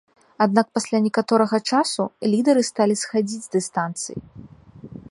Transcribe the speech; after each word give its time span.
Аднак 0.45 0.69
пасля 0.77 1.01
некаторага 1.07 1.59
часу, 1.73 2.01
лідары 2.33 2.61
сталі 2.71 2.95
схадзіць 3.05 3.45
з 3.47 3.57
дыстанцыі. 3.59 4.19